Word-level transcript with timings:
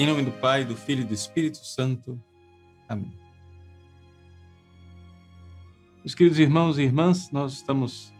Em 0.00 0.06
nome 0.06 0.22
do 0.22 0.32
Pai, 0.32 0.64
do 0.64 0.74
Filho 0.74 1.02
e 1.02 1.04
do 1.04 1.12
Espírito 1.12 1.58
Santo. 1.58 2.18
Amém. 2.88 3.12
Meus 5.98 6.14
queridos 6.14 6.38
irmãos 6.38 6.78
e 6.78 6.82
irmãs, 6.84 7.30
nós 7.30 7.52
estamos 7.52 8.10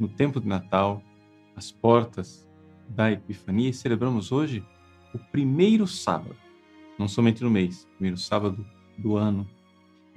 no 0.00 0.08
tempo 0.08 0.40
de 0.40 0.48
Natal, 0.48 1.00
às 1.54 1.70
portas 1.70 2.44
da 2.88 3.12
Epifania, 3.12 3.70
e 3.70 3.72
celebramos 3.72 4.32
hoje 4.32 4.66
o 5.14 5.18
primeiro 5.30 5.86
sábado, 5.86 6.34
não 6.98 7.06
somente 7.06 7.44
no 7.44 7.50
mês, 7.50 7.86
primeiro 7.94 8.16
sábado 8.16 8.66
do 8.98 9.16
ano, 9.16 9.48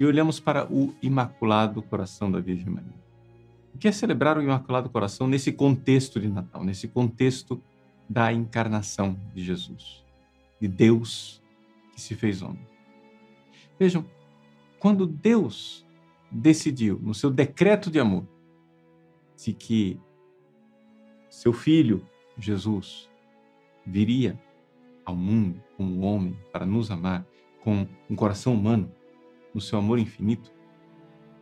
e 0.00 0.04
olhamos 0.04 0.40
para 0.40 0.66
o 0.66 0.92
Imaculado 1.00 1.82
Coração 1.82 2.32
da 2.32 2.40
Virgem 2.40 2.68
Maria. 2.68 3.00
O 3.72 3.78
que 3.78 3.86
é 3.86 3.92
celebrar 3.92 4.36
o 4.36 4.42
Imaculado 4.42 4.90
Coração 4.90 5.28
nesse 5.28 5.52
contexto 5.52 6.18
de 6.18 6.26
Natal, 6.26 6.64
nesse 6.64 6.88
contexto 6.88 7.62
da 8.10 8.32
encarnação 8.32 9.16
de 9.32 9.44
Jesus, 9.44 10.04
de 10.60 10.68
Deus 10.68 11.42
que 11.92 12.00
se 12.00 12.14
fez 12.14 12.42
homem? 12.42 12.66
Vejam, 13.78 14.04
quando 14.78 15.06
Deus 15.06 15.86
decidiu, 16.30 16.98
no 17.02 17.14
seu 17.14 17.30
decreto 17.30 17.90
de 17.90 17.98
amor, 17.98 18.26
de 19.36 19.52
que 19.52 20.00
seu 21.28 21.52
filho, 21.52 22.06
Jesus, 22.38 23.10
viria 23.84 24.40
ao 25.04 25.14
mundo 25.14 25.62
como 25.76 26.00
homem 26.00 26.36
para 26.52 26.66
nos 26.66 26.90
amar 26.90 27.26
com 27.62 27.86
um 28.08 28.16
coração 28.16 28.54
humano, 28.54 28.90
no 29.54 29.60
seu 29.60 29.78
amor 29.78 29.98
infinito, 29.98 30.52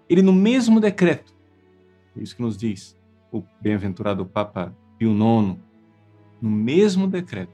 ele 0.08 0.22
no 0.22 0.32
mesmo 0.32 0.80
decreto 0.80 1.34
é 2.16 2.22
isso 2.22 2.36
que 2.36 2.42
nos 2.42 2.56
diz 2.56 2.96
o 3.32 3.42
bem-aventurado 3.60 4.24
Papa 4.24 4.74
Pio 4.96 5.10
IX. 5.10 5.58
No 6.40 6.50
mesmo 6.50 7.08
decreto, 7.08 7.52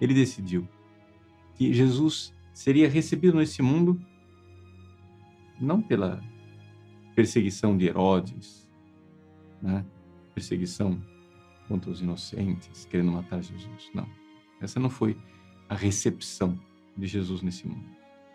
ele 0.00 0.14
decidiu 0.14 0.68
que 1.62 1.72
Jesus 1.72 2.34
seria 2.52 2.88
recebido 2.88 3.36
nesse 3.38 3.62
mundo 3.62 4.00
não 5.60 5.80
pela 5.80 6.20
perseguição 7.14 7.76
de 7.76 7.86
Herodes, 7.86 8.68
né? 9.60 9.84
perseguição 10.34 11.00
contra 11.68 11.90
os 11.90 12.00
inocentes, 12.00 12.84
querendo 12.86 13.12
matar 13.12 13.42
Jesus. 13.42 13.90
Não. 13.94 14.08
Essa 14.60 14.80
não 14.80 14.90
foi 14.90 15.16
a 15.68 15.74
recepção 15.74 16.58
de 16.96 17.06
Jesus 17.06 17.42
nesse 17.42 17.66
mundo. 17.66 17.86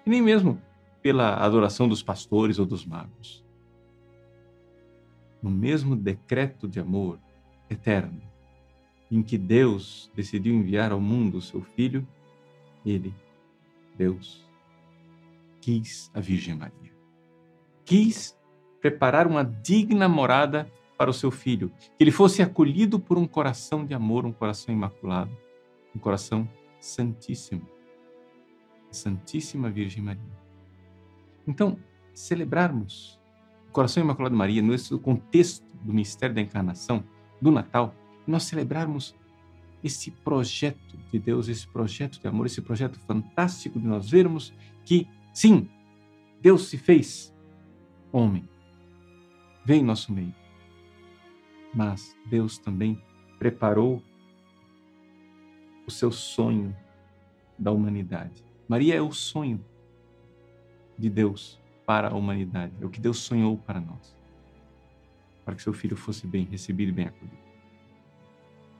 E 0.06 0.09
nem 0.09 0.22
mesmo 0.22 0.62
pela 1.02 1.36
adoração 1.36 1.88
dos 1.88 2.02
pastores 2.02 2.59
ou 2.59 2.66
dos 2.66 2.86
magos 2.86 3.45
no 5.41 5.52
mesmo 5.52 5.95
decreto 5.95 6.67
de 6.67 6.80
amor 6.80 7.19
eterno 7.69 8.22
em 9.09 9.22
que 9.22 9.38
Deus 9.38 10.12
decidiu 10.16 10.53
enviar 10.53 10.91
ao 10.91 11.00
mundo 11.00 11.38
o 11.38 11.41
seu 11.41 11.62
Filho, 11.62 12.06
ele, 12.89 13.13
Deus, 13.95 14.47
quis 15.61 16.11
a 16.13 16.19
Virgem 16.19 16.55
Maria. 16.55 16.91
Quis 17.83 18.38
preparar 18.81 19.27
uma 19.27 19.44
digna 19.44 20.07
morada 20.07 20.71
para 20.97 21.09
o 21.09 21.13
seu 21.13 21.29
filho, 21.29 21.71
que 21.97 22.03
ele 22.03 22.11
fosse 22.11 22.41
acolhido 22.41 22.99
por 22.99 23.17
um 23.17 23.27
coração 23.27 23.85
de 23.85 23.94
amor, 23.94 24.25
um 24.25 24.31
coração 24.31 24.73
imaculado, 24.73 25.31
um 25.95 25.99
coração 25.99 26.49
santíssimo. 26.79 27.67
Santíssima 28.91 29.69
Virgem 29.69 30.01
Maria. 30.01 30.38
Então, 31.45 31.77
celebrarmos 32.13 33.19
coração 33.77 34.01
imaculado 34.01 34.33
de 34.33 34.39
Maria, 34.39 34.59
nesse 34.59 34.97
contexto 34.97 35.63
do 35.83 35.94
mistério 35.94 36.33
da 36.33 36.41
encarnação, 36.41 37.03
do 37.39 37.51
Natal, 37.51 37.94
nós 38.25 38.41
celebrarmos 38.41 39.16
esse 39.83 40.11
projeto 40.11 40.97
de 41.11 41.20
Deus, 41.20 41.47
esse 41.47 41.67
projeto 41.67 42.20
de 42.20 42.28
amor, 42.28 42.45
esse 42.45 42.61
projeto 42.61 43.00
fantástico 43.00 43.80
de 43.80 43.88
nós 43.88 44.09
vermos 44.09 44.53
que, 44.84 45.08
sim, 45.34 45.69
Deus 46.41 46.68
se 46.68 46.78
fez 46.78 47.34
homem, 48.12 48.47
vem 49.66 49.81
em 49.81 49.85
nosso 49.85 50.12
meio. 50.12 50.34
Mas 51.74 52.16
Deus 52.25 52.57
também 52.57 53.01
preparou 53.38 54.01
o 55.85 55.91
seu 55.91 56.12
sonho 56.12 56.75
da 57.57 57.72
humanidade. 57.72 58.44
Maria 58.68 58.96
é 58.96 59.01
o 59.01 59.12
sonho 59.12 59.63
de 60.97 61.09
Deus 61.09 61.59
para 61.85 62.09
a 62.09 62.13
humanidade, 62.16 62.74
é 62.81 62.85
o 62.85 62.90
que 62.90 63.00
Deus 63.00 63.19
sonhou 63.19 63.57
para 63.57 63.80
nós, 63.80 64.16
para 65.46 65.56
que 65.56 65.62
seu 65.62 65.72
filho 65.72 65.96
fosse 65.96 66.28
bem 66.28 66.44
recebido 66.46 66.90
e 66.90 66.91
bem 66.91 67.06
acolhido. 67.06 67.38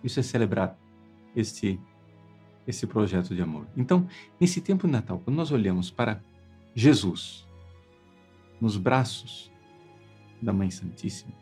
Isso 0.03 0.19
é 0.19 0.23
celebrar 0.23 0.77
este 1.35 1.79
esse 2.67 2.85
projeto 2.85 3.33
de 3.33 3.41
amor. 3.41 3.65
Então, 3.77 4.05
nesse 4.38 4.59
tempo 4.59 4.85
de 4.88 4.91
Natal, 4.91 5.21
quando 5.23 5.38
nós 5.38 5.51
olhamos 5.51 5.89
para 5.89 6.21
Jesus 6.75 7.47
nos 8.59 8.75
braços 8.75 9.49
da 10.41 10.51
Mãe 10.51 10.69
Santíssima, 10.69 11.33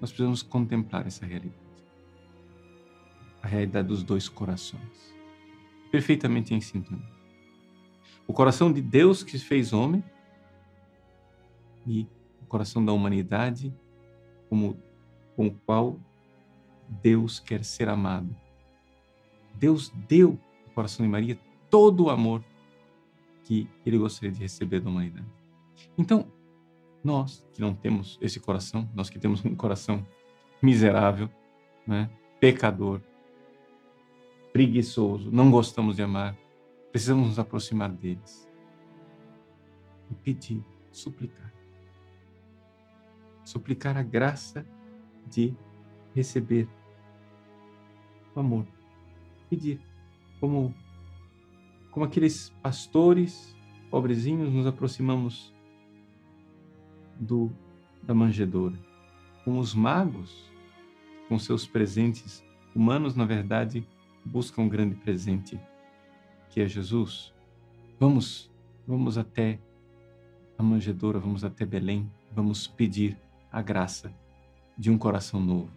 nós 0.00 0.10
precisamos 0.10 0.42
contemplar 0.42 1.06
essa 1.06 1.26
realidade. 1.26 1.60
A 3.42 3.46
realidade 3.46 3.88
dos 3.88 4.02
dois 4.02 4.26
corações, 4.28 5.14
perfeitamente 5.90 6.54
em 6.54 6.60
sintonia. 6.62 7.14
O 8.26 8.32
coração 8.32 8.72
de 8.72 8.80
Deus 8.80 9.22
que 9.22 9.38
se 9.38 9.44
fez 9.44 9.72
homem 9.72 10.02
e 11.86 12.08
o 12.42 12.46
coração 12.46 12.84
da 12.84 12.92
humanidade 12.92 13.72
como 14.48 14.76
com 15.36 15.48
o 15.48 15.54
qual 15.54 16.00
Deus 16.88 17.38
quer 17.38 17.64
ser 17.64 17.88
amado. 17.88 18.34
Deus 19.58 19.92
deu 20.08 20.38
ao 20.66 20.74
coração 20.74 21.04
de 21.04 21.10
Maria 21.10 21.38
todo 21.70 22.04
o 22.04 22.10
amor 22.10 22.44
que 23.44 23.68
ele 23.84 23.98
gostaria 23.98 24.30
de 24.30 24.40
receber 24.40 24.80
da 24.80 24.90
humanidade. 24.90 25.26
Então, 25.96 26.26
nós 27.02 27.46
que 27.52 27.60
não 27.60 27.74
temos 27.74 28.18
esse 28.20 28.40
coração, 28.40 28.88
nós 28.94 29.08
que 29.08 29.18
temos 29.18 29.44
um 29.44 29.54
coração 29.54 30.06
miserável, 30.60 31.28
né, 31.86 32.10
pecador, 32.40 33.00
preguiçoso, 34.52 35.30
não 35.30 35.50
gostamos 35.50 35.96
de 35.96 36.02
amar, 36.02 36.36
precisamos 36.90 37.28
nos 37.28 37.38
aproximar 37.38 37.90
deles 37.90 38.48
e 40.10 40.14
pedir, 40.14 40.64
suplicar 40.90 41.56
suplicar 43.46 43.96
a 43.96 44.02
graça 44.02 44.66
de 45.26 45.54
receber 46.14 46.68
o 48.34 48.40
amor. 48.40 48.66
Pedir, 49.48 49.80
como, 50.40 50.74
como 51.90 52.04
aqueles 52.04 52.50
pastores 52.62 53.56
pobrezinhos, 53.90 54.52
nos 54.52 54.66
aproximamos 54.66 55.54
do 57.18 57.50
da 58.02 58.14
manjedoura. 58.14 58.76
Como 59.44 59.58
os 59.58 59.74
magos, 59.74 60.50
com 61.28 61.38
seus 61.38 61.66
presentes 61.66 62.44
humanos, 62.74 63.16
na 63.16 63.24
verdade, 63.24 63.86
buscam 64.24 64.62
um 64.62 64.68
grande 64.68 64.94
presente, 64.94 65.58
que 66.50 66.60
é 66.60 66.68
Jesus. 66.68 67.32
Vamos, 67.98 68.50
vamos 68.86 69.18
até 69.18 69.58
a 70.58 70.62
manjedoura, 70.62 71.18
vamos 71.18 71.44
até 71.44 71.64
Belém, 71.64 72.10
vamos 72.32 72.66
pedir 72.66 73.18
a 73.50 73.62
graça 73.62 74.12
de 74.76 74.90
um 74.90 74.98
coração 74.98 75.40
novo. 75.40 75.70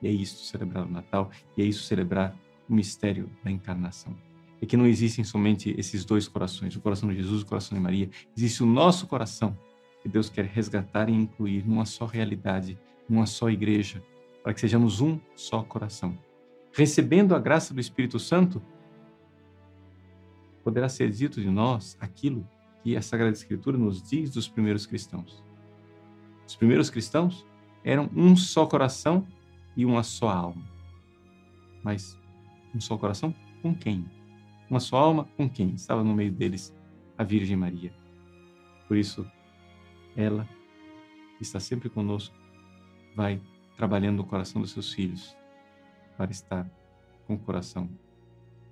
E 0.00 0.06
é 0.06 0.10
isso 0.10 0.44
celebrar 0.44 0.86
o 0.86 0.90
Natal, 0.90 1.30
e 1.56 1.62
é 1.62 1.64
isso 1.64 1.84
celebrar 1.84 2.36
o 2.68 2.74
mistério 2.74 3.30
da 3.42 3.50
encarnação. 3.50 4.16
É 4.60 4.66
que 4.66 4.76
não 4.76 4.86
existem 4.86 5.24
somente 5.24 5.74
esses 5.78 6.04
dois 6.04 6.26
corações, 6.26 6.74
o 6.74 6.80
coração 6.80 7.08
de 7.08 7.16
Jesus 7.16 7.42
e 7.42 7.44
o 7.44 7.46
coração 7.46 7.76
de 7.76 7.82
Maria. 7.82 8.08
Existe 8.36 8.62
o 8.62 8.66
nosso 8.66 9.06
coração, 9.06 9.58
que 10.02 10.08
Deus 10.08 10.28
quer 10.28 10.44
resgatar 10.44 11.08
e 11.08 11.12
incluir 11.12 11.66
numa 11.66 11.84
só 11.84 12.06
realidade, 12.06 12.78
numa 13.08 13.26
só 13.26 13.50
igreja, 13.50 14.02
para 14.42 14.54
que 14.54 14.60
sejamos 14.60 15.00
um 15.00 15.18
só 15.34 15.62
coração. 15.62 16.16
Recebendo 16.72 17.34
a 17.34 17.38
graça 17.38 17.72
do 17.72 17.80
Espírito 17.80 18.18
Santo, 18.18 18.62
poderá 20.62 20.88
ser 20.88 21.10
dito 21.10 21.40
de 21.40 21.50
nós 21.50 21.96
aquilo 22.00 22.48
que 22.82 22.96
a 22.96 23.02
Sagrada 23.02 23.32
Escritura 23.32 23.78
nos 23.78 24.02
diz 24.02 24.30
dos 24.30 24.48
primeiros 24.48 24.86
cristãos. 24.86 25.42
Os 26.46 26.56
primeiros 26.56 26.90
cristãos 26.90 27.46
eram 27.82 28.10
um 28.14 28.34
só 28.34 28.66
coração 28.66 29.26
e 29.76 29.84
uma 29.84 30.02
só 30.02 30.28
alma. 30.28 30.64
Mas 31.82 32.18
um 32.74 32.80
só 32.80 32.96
coração 32.96 33.34
com 33.62 33.74
quem? 33.74 34.04
Uma 34.68 34.80
só 34.80 34.96
alma 34.96 35.24
com 35.36 35.48
quem? 35.48 35.74
Estava 35.74 36.02
no 36.02 36.14
meio 36.14 36.32
deles 36.32 36.74
a 37.16 37.24
Virgem 37.24 37.56
Maria. 37.56 37.92
Por 38.88 38.96
isso, 38.96 39.26
ela 40.16 40.48
está 41.40 41.60
sempre 41.60 41.88
conosco, 41.88 42.34
vai 43.14 43.40
trabalhando 43.76 44.18
no 44.18 44.24
coração 44.24 44.60
dos 44.60 44.72
seus 44.72 44.92
filhos 44.92 45.36
para 46.16 46.30
estar 46.30 46.68
com 47.26 47.34
o 47.34 47.38
coração 47.38 47.88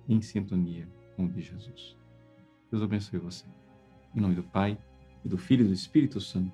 em 0.07 0.21
sintonia 0.21 0.87
com 1.15 1.25
o 1.25 1.29
de 1.29 1.41
Jesus. 1.41 1.97
Deus 2.71 2.83
abençoe 2.83 3.19
você. 3.19 3.45
Em 4.15 4.19
nome 4.19 4.35
do 4.35 4.43
Pai, 4.43 4.77
e 5.23 5.29
do 5.29 5.37
Filho 5.37 5.65
e 5.65 5.67
do 5.67 5.73
Espírito 5.73 6.19
Santo. 6.19 6.51